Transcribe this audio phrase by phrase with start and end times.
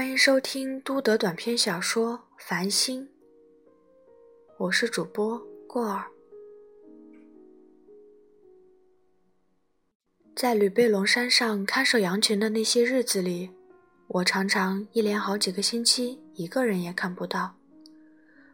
[0.00, 3.04] 欢迎收听都德短篇小说《繁星》，
[4.56, 5.38] 我是主播
[5.68, 6.06] 过儿。
[10.34, 13.50] 在吕贝龙山上看守羊群的那些日子里，
[14.06, 17.54] 我常常一连好几个星期一个人也看不到，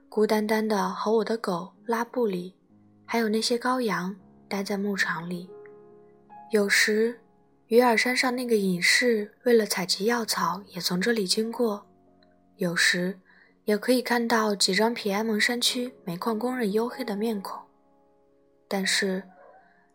[0.09, 2.57] 孤单单的和我的狗拉布里，
[3.05, 4.13] 还有那些羔羊
[4.49, 5.49] 待在牧场里。
[6.51, 7.17] 有时，
[7.69, 11.85] 鱼儿山上那个隐士为了采集药草也从这里经过；
[12.59, 13.19] 有时，
[13.65, 17.61] 也可以看到几张皮埃蒙山区煤矿工人黝黑的面孔。
[18.69, 19.25] 但是，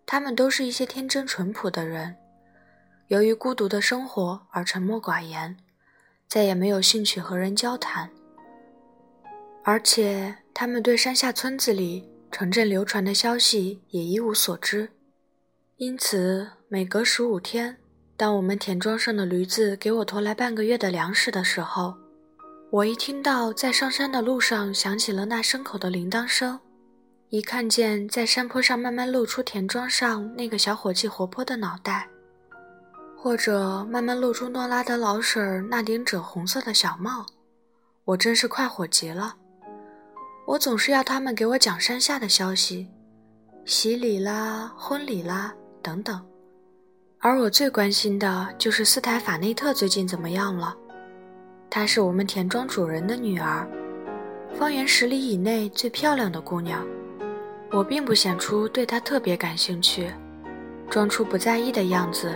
[0.05, 2.17] 他们都是一些天真淳朴的人，
[3.07, 5.55] 由于孤独的生活而沉默寡言，
[6.27, 8.09] 再也没有兴趣和人交谈。
[9.63, 14.89] 而且，他们对山下村子里城镇流传的消息也一无所知。
[15.81, 17.75] 因此，每隔十五天，
[18.15, 21.95] 当我们田庄上的驴子给我驮来半个月的粮食的时候，
[22.69, 26.59] 我一听到在上山的路上响起了那牲口的铃铛声，
[27.29, 32.07] 一看见在山坡上慢慢露出田庄上那个小伙计活泼的脑袋，
[33.17, 37.25] 或者慢慢露出诺拉德老婶儿那顶赭红色的小帽，
[38.05, 39.35] 我真是快活极了。
[40.45, 42.87] 我总是要他们给我讲山下的消息，
[43.65, 45.51] 洗礼啦，婚礼啦。
[45.81, 46.23] 等等，
[47.19, 50.75] 而我最关心的就是斯台法内特最近怎么样了。
[51.69, 53.67] 她是我们田庄主人的女儿，
[54.53, 56.85] 方圆十里以内最漂亮的姑娘。
[57.71, 60.11] 我并不显出对她特别感兴趣，
[60.89, 62.33] 装出不在意的样子，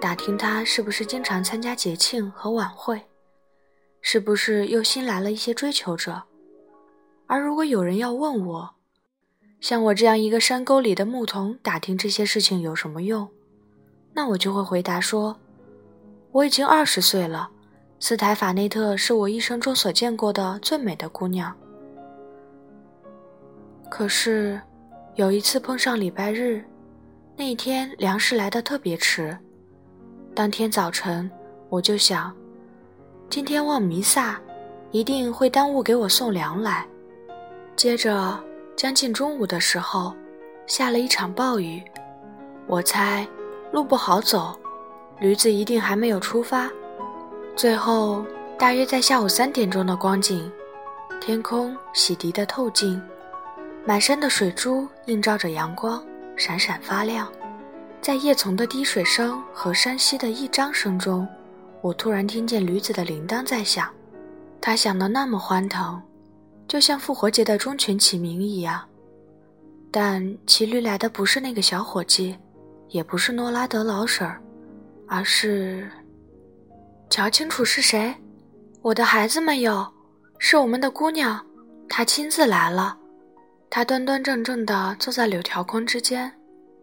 [0.00, 3.00] 打听她是不是经常参加节庆和晚会，
[4.00, 6.22] 是不是又新来了一些追求者。
[7.26, 8.74] 而如果有人要问我，
[9.60, 13.28] 像我这样一个山沟里的牧童打听这些事情有什么用？
[14.14, 15.36] 那我就会回答说
[16.32, 17.50] ：“我已经二十岁了，
[17.98, 21.54] 斯台法内特是我一生中所见过的最美的姑娘。”
[23.90, 24.58] 可是，
[25.14, 26.64] 有一次碰上礼拜日，
[27.36, 29.36] 那一天粮食来的特别迟。
[30.34, 31.30] 当天早晨，
[31.68, 32.34] 我就想，
[33.28, 34.40] 今天望弥撒，
[34.90, 36.86] 一定会耽误给我送粮来。
[37.76, 38.42] 接着。
[38.80, 40.14] 将近中午的时候，
[40.66, 41.82] 下了一场暴雨，
[42.66, 43.28] 我猜
[43.72, 44.58] 路不好走，
[45.18, 46.66] 驴子一定还没有出发。
[47.54, 48.24] 最后
[48.58, 50.50] 大约在下午三点钟的光景，
[51.20, 52.98] 天空洗涤的透净，
[53.84, 56.02] 满山的水珠映照着阳光，
[56.34, 57.30] 闪闪发亮。
[58.00, 61.28] 在叶丛的滴水声和山溪的一张声中，
[61.82, 63.90] 我突然听见驴子的铃铛在响，
[64.58, 66.00] 它响得那么欢腾。
[66.70, 68.88] 就像复活节的钟群起名一样，
[69.90, 72.38] 但骑驴来的不是那个小伙计，
[72.90, 74.40] 也不是诺拉德老婶儿，
[75.08, 75.90] 而是……
[77.10, 78.14] 瞧清楚是谁！
[78.82, 79.92] 我的孩子们哟，
[80.38, 81.44] 是我们的姑娘，
[81.88, 82.96] 她亲自来了。
[83.68, 86.32] 她端端正正地坐在柳条框之间，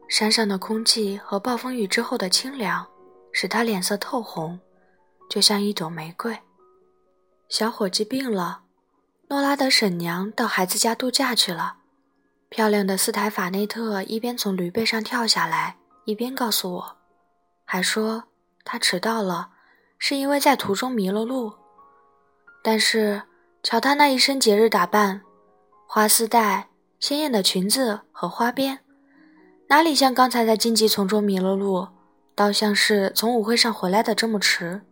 [0.09, 2.85] 山上的空气和暴风雨之后的清凉，
[3.31, 4.59] 使她脸色透红，
[5.29, 6.37] 就像一朵玫瑰。
[7.47, 8.63] 小伙计病了。
[9.29, 11.77] 诺拉的婶娘到孩子家度假去了。
[12.49, 16.97] 漂亮的斯台法内特一边从驴背上跳下来，一边告诉我，
[17.65, 18.23] 还说
[18.63, 19.49] 她迟到了，
[19.97, 21.53] 是因为在途中迷了路。
[22.63, 23.23] 但是
[23.63, 25.21] 瞧她那一身节日打扮，
[25.85, 26.69] 花丝带、
[27.01, 28.79] 鲜艳的裙子和花边，
[29.67, 31.89] 哪里像刚才在荆棘丛中迷了路，
[32.33, 34.83] 倒像是从舞会上回来的这么迟。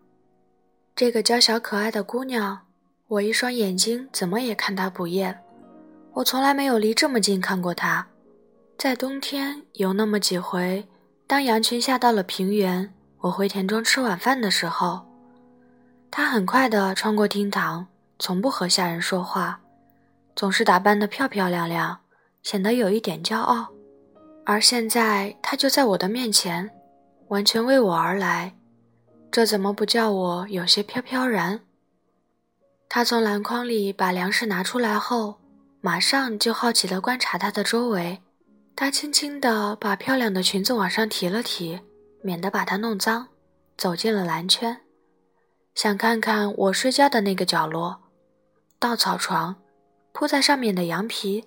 [0.93, 2.64] 这个娇小可爱的姑娘。
[3.07, 5.39] 我一双眼睛怎么也看他不厌，
[6.11, 8.05] 我从来没有离这么近看过他。
[8.79, 10.83] 在冬天有那么几回，
[11.27, 15.05] 当羊群下到了平原，我回田庄吃晚饭的时候，
[16.09, 17.85] 他很快地穿过厅堂，
[18.17, 19.61] 从不和下人说话，
[20.35, 21.95] 总是打扮得漂漂亮亮，
[22.41, 23.67] 显得有一点骄傲。
[24.45, 26.67] 而现在他就在我的面前，
[27.27, 28.55] 完全为我而来，
[29.31, 31.59] 这怎么不叫我有些飘飘然？
[32.87, 35.39] 他从篮筐里把粮食拿出来后，
[35.81, 38.21] 马上就好奇地观察它的周围。
[38.75, 41.79] 他轻轻地把漂亮的裙子往上提了提，
[42.21, 43.27] 免得把它弄脏，
[43.77, 44.81] 走进了蓝圈，
[45.73, 48.01] 想看看我睡觉的那个角落：
[48.79, 49.55] 稻草床，
[50.11, 51.45] 铺在上面的羊皮，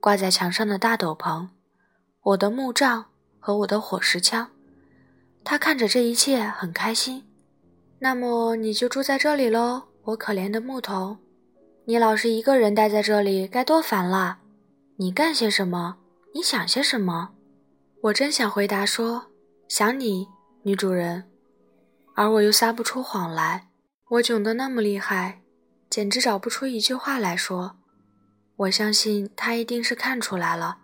[0.00, 1.48] 挂在墙上的大斗篷，
[2.22, 3.06] 我的木杖
[3.38, 4.50] 和我的火石枪。
[5.44, 7.24] 他看着这一切很开心。
[7.98, 9.84] 那么你就住在这里喽。
[10.06, 11.18] 我可怜的牧童，
[11.84, 14.38] 你老是一个人待在这里，该多烦啦！
[14.98, 15.96] 你干些什么？
[16.32, 17.30] 你想些什么？
[18.02, 19.26] 我真想回答说
[19.66, 20.28] 想你，
[20.62, 21.24] 女主人，
[22.14, 23.66] 而我又撒不出谎来，
[24.10, 25.40] 我囧得那么厉害，
[25.90, 27.74] 简直找不出一句话来说。
[28.58, 30.78] 我相信他一定是看出来了，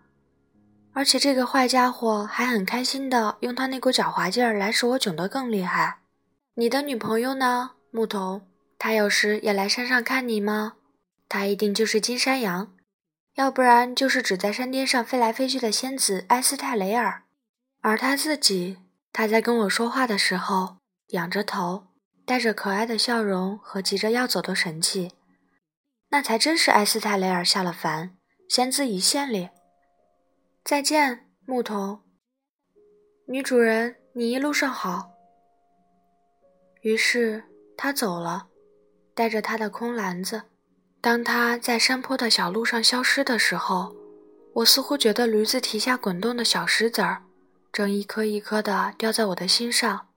[0.93, 6.01] 而且这个坏家伙还很开心的用他那股狡猾劲儿来使我囧得更厉害。
[6.55, 8.41] 你的女朋友呢，木头？
[8.83, 10.73] 他有时也来山上看你吗？
[11.29, 12.75] 他一定就是金山羊，
[13.35, 17.23] 要不然就是只在山巅上飞来飞去的仙子埃斯泰雷尔。
[17.81, 18.79] 而他自己，
[19.13, 20.79] 他在跟我说话的时候，
[21.11, 21.87] 仰着头，
[22.27, 25.13] 带着可爱的笑容和急着要走的神气。
[26.09, 28.17] 那才真是埃斯泰雷尔下了凡，
[28.49, 29.51] 仙子已现哩。
[30.65, 32.01] 再见，牧童。
[33.29, 35.13] 女主人，你一路上好。
[36.81, 37.45] 于是
[37.77, 38.49] 他走了，
[39.15, 40.43] 带着他的空篮子。
[41.01, 43.95] 当他在山坡的小路上消失的时候，
[44.53, 47.23] 我似乎觉得驴子蹄下滚动的小石子儿，
[47.73, 50.09] 正一颗一颗地掉在我的心上。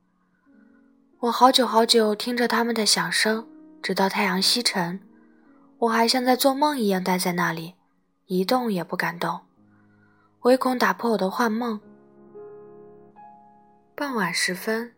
[1.20, 3.48] 我好久好久听着他们的响声，
[3.82, 5.00] 直到太阳西沉。
[5.80, 7.74] 我还像在做梦一样待在那里，
[8.26, 9.40] 一动也不敢动，
[10.42, 11.80] 唯恐打破我的幻梦。
[13.96, 14.94] 傍晚时分，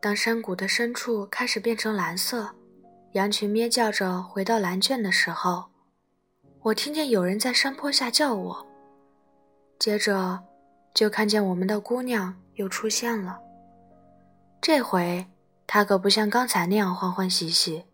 [0.00, 2.54] 当山谷的深处开始变成蓝色，
[3.12, 5.64] 羊群咩叫着回到蓝圈的时候，
[6.62, 8.66] 我听见有人在山坡下叫我。
[9.78, 10.38] 接着，
[10.94, 13.38] 就看见我们的姑娘又出现了。
[14.60, 15.26] 这回，
[15.66, 17.84] 她可不像刚才那样欢欢喜喜。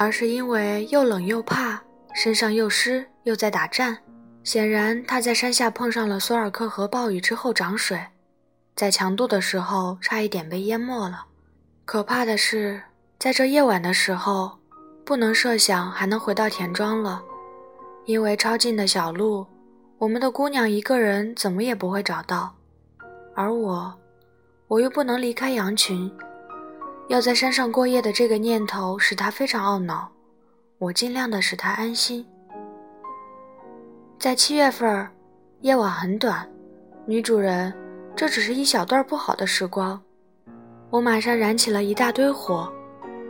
[0.00, 1.82] 而是因为又冷又怕，
[2.14, 3.98] 身上又湿，又在打颤。
[4.44, 8.00] 显然，他在山下碰上了索尔克河暴雨之后涨水，
[8.76, 11.26] 在强渡的时候差一点被淹没了。
[11.84, 12.80] 可怕的是，
[13.18, 14.52] 在这夜晚的时候，
[15.04, 17.20] 不能设想还能回到田庄了，
[18.04, 19.44] 因为超近的小路，
[19.98, 22.54] 我们的姑娘一个人怎么也不会找到。
[23.34, 23.92] 而我，
[24.68, 26.08] 我又不能离开羊群。
[27.08, 30.08] 要在山上过夜的这个念头使他非常懊恼，
[30.78, 32.24] 我尽量的使他安心。
[34.16, 35.08] 在七月份，
[35.62, 36.48] 夜晚很短，
[37.04, 37.74] 女主人，
[38.14, 40.00] 这只是一小段不好的时光。
[40.88, 42.72] 我马上燃起了一大堆火，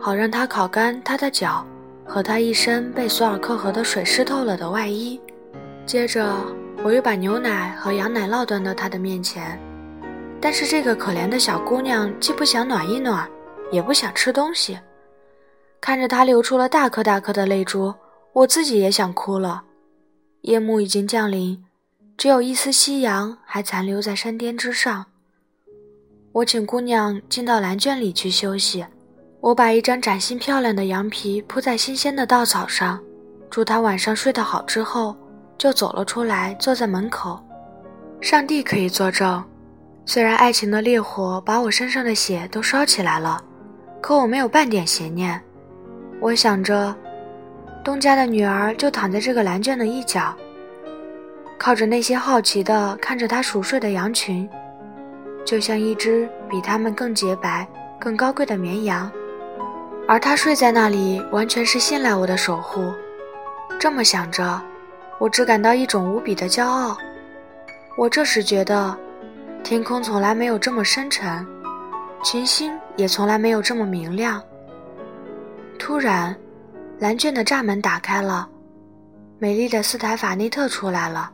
[0.00, 1.66] 好让他烤干他的脚
[2.04, 5.20] 和他一身被索尔克河的水湿透了的外衣。
[5.84, 6.34] 接着，
[6.84, 9.58] 我又把牛奶和羊奶酪端到他的面前，
[10.40, 13.28] 但是这个可怜的小姑娘既不想暖一暖。
[13.70, 14.78] 也不想吃东西，
[15.78, 17.94] 看着他流出了大颗大颗的泪珠，
[18.32, 19.62] 我自己也想哭了。
[20.40, 21.62] 夜幕已经降临，
[22.16, 25.04] 只有一丝夕阳还残留在山巅之上。
[26.32, 28.86] 我请姑娘进到蓝圈里去休息，
[29.48, 33.00] 我把一张崭新漂亮的羊皮铺在新鲜的稻草上，
[33.48, 35.16] 祝他晚上睡得好之后，
[35.56, 37.42] 就走了出来，坐在门口。
[38.20, 39.42] 上帝可以作证，
[40.04, 43.42] 虽然爱情的烈火把我身上的血都烧起来了。
[44.02, 45.40] 可我没有半点邪念，
[46.20, 46.94] 我想着，
[47.82, 50.36] 东家的女儿就躺在这个蓝圈的一角，
[51.58, 54.46] 靠着那些好奇的看着她熟睡的羊群，
[55.42, 57.66] 就像一只比他们更洁白、
[57.98, 59.10] 更高贵的绵羊，
[60.08, 62.94] 而他睡在那里，完全是信赖我的守护。
[63.78, 64.58] 这么想着，
[65.18, 66.96] 我只感到一种无比的骄傲。
[67.94, 68.96] 我这时觉得，
[69.62, 71.46] 天空从来没有这么深沉。
[72.24, 74.42] 群星也从来没有这么明亮。
[75.78, 76.34] 突然，
[76.98, 78.48] 蓝卷的栅门打开了，
[79.38, 81.30] 美丽的斯台法内特出来了。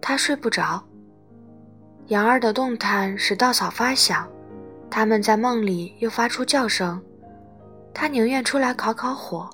[0.00, 0.80] 她睡不着。
[2.06, 4.24] 羊儿的动弹使稻草发响，
[4.88, 7.02] 它们在梦里又发出叫声。
[8.00, 9.50] 他宁愿出来烤烤火。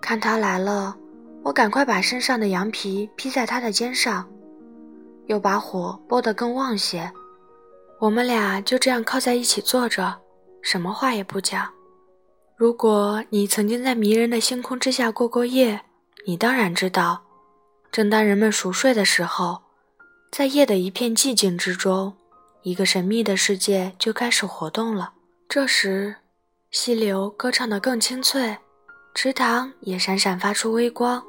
[0.00, 0.96] 看他来了，
[1.42, 4.26] 我赶快把身上的羊皮披在他的肩上，
[5.26, 7.12] 又把火拨得更旺些。
[8.00, 10.18] 我们俩就这样靠在一起坐着，
[10.62, 11.70] 什么话也不讲。
[12.56, 15.82] 如果你曾经在迷人的星空之下过过夜，
[16.26, 17.22] 你当然知道，
[17.92, 19.58] 正当人们熟睡的时候，
[20.32, 22.14] 在夜的一片寂静之中，
[22.62, 25.12] 一个神秘的世界就开始活动了。
[25.46, 26.16] 这时，
[26.74, 28.54] 溪流歌唱得更清脆，
[29.14, 31.22] 池塘也闪闪发出微光，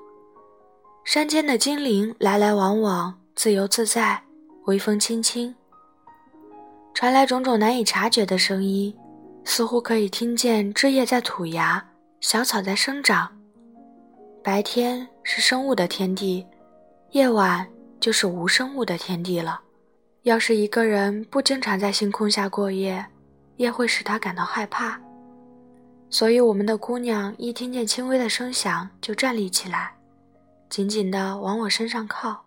[1.04, 4.20] 山间的精灵来来往往，自由自在，
[4.66, 5.54] 微风轻轻。
[6.96, 8.92] 传来种种难以察觉的声音，
[9.44, 11.82] 似乎可以听见枝叶在吐芽，
[12.22, 13.32] 小草在生长。
[14.44, 16.44] 白天是生物的天地，
[17.12, 17.66] 夜晚
[18.00, 19.62] 就是无生物的天地了。
[20.24, 23.06] 要是一个人不经常在星空下过夜，
[23.58, 25.00] 夜会使他感到害怕。
[26.10, 29.96] 所以，我们的姑娘一听见轻微的声响，就站立起来，
[30.70, 32.46] 紧紧地往我身上靠。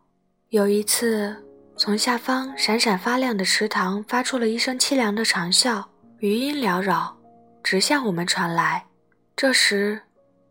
[0.50, 1.36] 有一次。
[1.80, 5.84] 从下方闪闪发亮的池塘发出了一声凄凉的长啸，
[6.18, 7.16] 余音缭绕，
[7.62, 8.84] 直向我们传来。
[9.36, 10.00] 这时，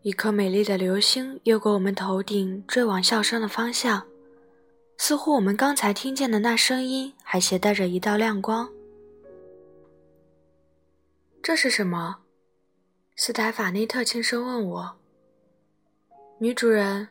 [0.04, 4.02] 一颗美丽的流星越过我们头顶，坠往笑声的方向。
[4.98, 8.70] 似乎我们刚才听见的那声音还携带着一道亮光。
[11.44, 12.20] 这是什么？
[13.20, 14.96] 斯台法内特轻声问我。
[16.38, 17.08] 女主人，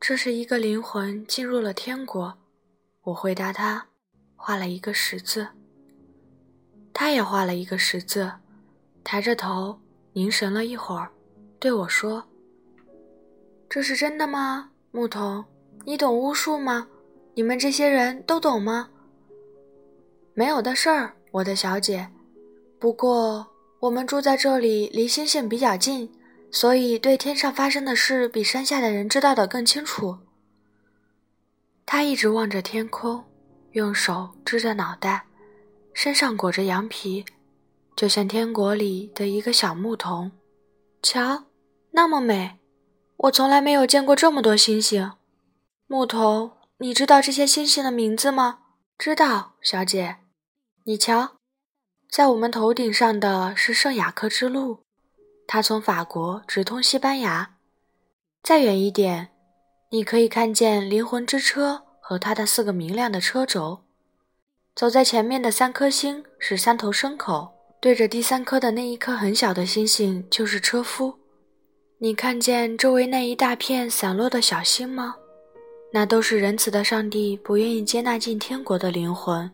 [0.00, 2.36] 这是一个灵魂进入了天国。
[3.02, 3.86] 我回答他，
[4.34, 5.46] 画了一个十字。
[6.92, 8.28] 他也画了一个十字，
[9.04, 9.78] 抬着头
[10.14, 11.08] 凝神了一会儿，
[11.60, 12.24] 对我说
[13.70, 15.44] ：“这是真的吗，牧童？
[15.84, 16.88] 你懂巫术吗？”
[17.34, 18.90] 你们这些人都懂吗？
[20.34, 22.10] 没有的事儿，我的小姐。
[22.80, 23.46] 不过
[23.80, 26.12] 我们住在这里，离星星比较近，
[26.50, 30.18] 所以对天上发生的事比山下的人知道的更清楚。
[31.84, 33.24] 他一直望着天空，
[33.72, 35.26] 用手支着脑袋，
[35.92, 37.24] 身上裹着羊皮，
[37.94, 40.32] 就像天国里的一个小牧童。
[41.02, 41.44] 瞧，
[41.92, 42.58] 那么美！
[43.18, 45.12] 我从来没有见过这么多星星。
[45.86, 46.52] 牧童。
[46.78, 48.58] 你知道这些星星的名字吗？
[48.98, 50.16] 知道，小姐。
[50.84, 51.35] 你瞧，
[52.10, 54.80] 在我们头顶上的是圣雅克之路，
[55.46, 57.56] 它从法国直通西班牙。
[58.42, 59.28] 再远一点，
[59.90, 63.84] 你可以看见灵魂之车和它的四个明亮的车轴。
[64.74, 71.18] 走在前面的三颗星是三头牲口，对着第三颗的那一颗很小的星星就是车夫。
[71.98, 75.16] 你看见周围那一大片散落的小星吗？
[75.92, 79.50] 那都是仁慈的上帝不愿意接纳进天国的灵魂。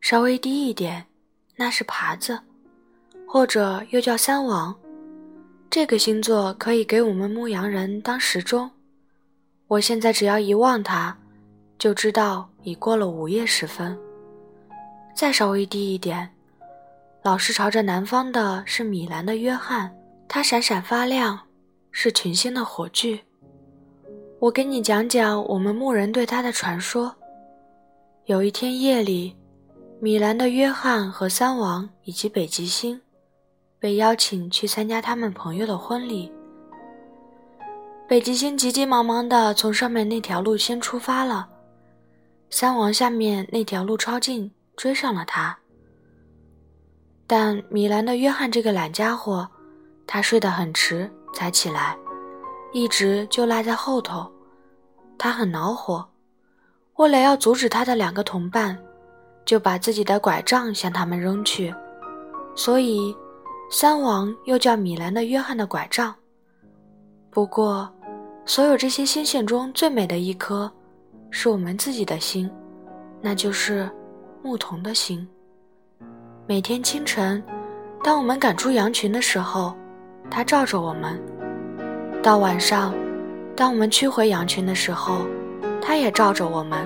[0.00, 1.06] 稍微低一点，
[1.56, 2.38] 那是耙子，
[3.26, 4.74] 或者又叫三王。
[5.70, 8.70] 这个星座可以给我们牧羊人当时钟。
[9.66, 11.16] 我现在只要一望它，
[11.78, 13.98] 就知道已过了午夜时分。
[15.16, 16.28] 再稍微低一点，
[17.22, 19.92] 老是朝着南方的是米兰的约翰，
[20.28, 21.38] 它闪闪发亮，
[21.90, 23.20] 是群星的火炬。
[24.40, 27.14] 我给你讲讲我们牧人对他的传说。
[28.26, 29.34] 有一天夜里，
[30.00, 33.00] 米兰的约翰和三王以及北极星
[33.78, 36.30] 被邀请去参加他们朋友的婚礼。
[38.06, 41.48] 北极星急急忙忙地从上面那条路先出发了，
[42.50, 45.56] 三王下面那条路超近追上了他。
[47.26, 49.48] 但米兰的约翰这个懒家伙，
[50.06, 51.96] 他睡得很迟才起来，
[52.74, 54.30] 一直就赖在后头。
[55.16, 56.06] 他很恼火，
[56.96, 58.78] 为了要阻止他的两个同伴，
[59.44, 61.74] 就把自己的拐杖向他们扔去。
[62.54, 63.14] 所以，
[63.70, 66.14] 三王又叫米兰的约翰的拐杖。
[67.30, 67.90] 不过，
[68.44, 70.70] 所有这些星星中最美的一颗，
[71.30, 72.50] 是我们自己的星，
[73.20, 73.90] 那就是
[74.42, 75.26] 牧童的星。
[76.46, 77.42] 每天清晨，
[78.02, 79.74] 当我们赶出羊群的时候，
[80.30, 81.18] 它照着我们；
[82.22, 82.94] 到晚上。
[83.56, 85.18] 当我们驱回羊群的时候，
[85.80, 86.84] 它也照着我们。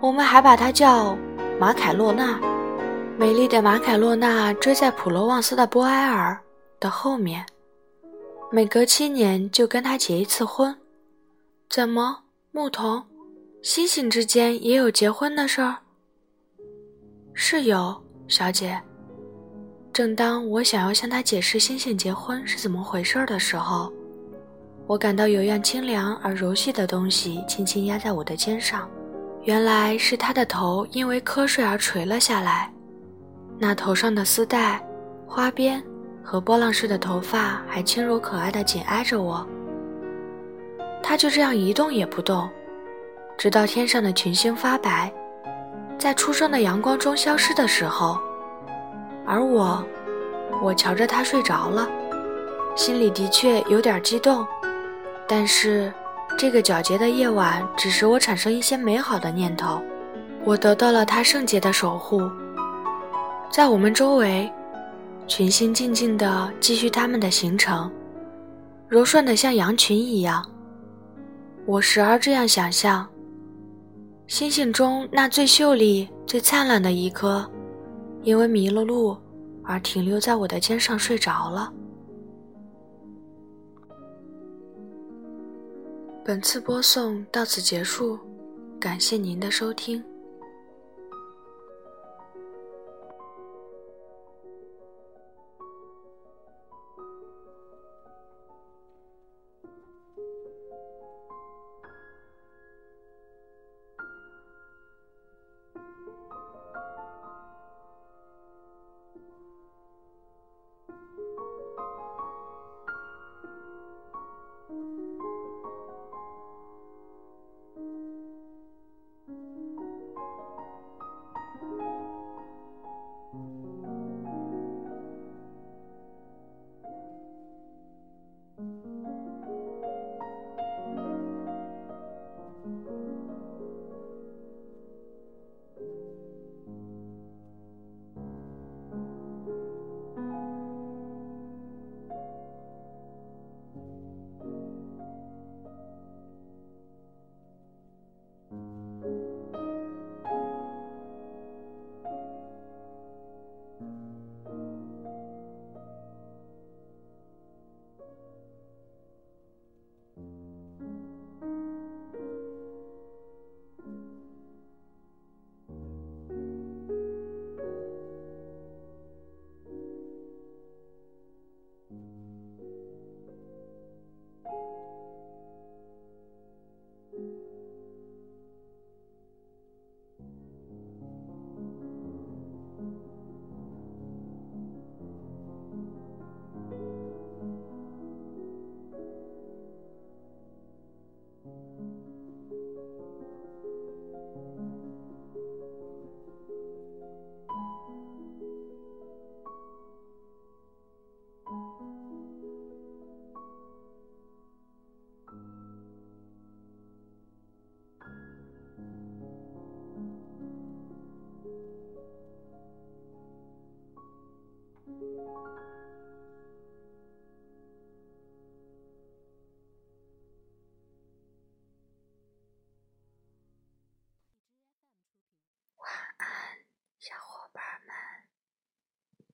[0.00, 1.16] 我们还把它叫
[1.62, 2.40] 马凯洛娜。
[3.16, 6.36] 美丽的马凯洛娜追在普罗旺斯的波埃尔
[6.80, 7.46] 的后面，
[8.50, 10.76] 每隔七年就跟他结一次婚。
[11.70, 12.18] 怎么，
[12.50, 13.00] 牧童，
[13.62, 15.76] 星星之间也有结婚的事儿？
[17.32, 18.76] 是有，小姐。
[19.92, 23.92] 正当我想要向他解释星星结婚是怎么回事的时候。
[24.88, 28.90] 我感到有样清凉而柔细的东西轻轻压在我的肩上，
[29.44, 32.70] 原来是他的头因为瞌睡而垂了下来。
[33.58, 34.80] 那头上的丝带、
[35.26, 35.82] 花边
[36.22, 39.46] 和波浪式的头发还轻柔可爱的紧挨着我。
[41.02, 42.48] 他就这样一动也不动，
[43.36, 45.12] 直到天上的群星发白，
[45.98, 48.18] 在初升的阳光中消失的时候。
[49.26, 49.84] 而我，
[50.62, 51.88] 我瞧着他睡着了，
[52.76, 54.46] 心里的确有点激动。
[55.28, 55.92] 但是，
[56.36, 59.80] 这个皎洁的夜晚只使我产生一些美好的念头。
[60.44, 62.28] 我得到了他圣洁的守护，
[63.48, 64.52] 在我们周围，
[65.28, 67.88] 群星静静地继续他们的行程，
[68.88, 70.44] 柔顺的像羊群一样。
[71.64, 73.08] 我时而这样想象：
[74.26, 77.48] 星星中那最秀丽、最灿烂的一颗，
[78.22, 79.16] 因为迷了路
[79.62, 81.72] 而停留在我的肩上睡着了。
[86.24, 88.16] 本次播送到此结束，
[88.78, 90.02] 感谢您的收听。